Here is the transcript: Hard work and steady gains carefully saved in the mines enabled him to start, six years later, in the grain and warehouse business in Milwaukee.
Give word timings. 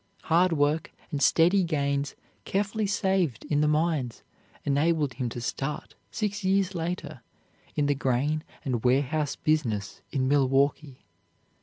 Hard 0.23 0.51
work 0.53 0.91
and 1.11 1.21
steady 1.21 1.63
gains 1.63 2.15
carefully 2.43 2.87
saved 2.87 3.45
in 3.51 3.61
the 3.61 3.67
mines 3.67 4.23
enabled 4.63 5.13
him 5.13 5.29
to 5.29 5.39
start, 5.39 5.93
six 6.09 6.43
years 6.43 6.73
later, 6.73 7.21
in 7.75 7.85
the 7.85 7.93
grain 7.93 8.43
and 8.65 8.83
warehouse 8.83 9.35
business 9.35 10.01
in 10.11 10.27
Milwaukee. 10.27 11.05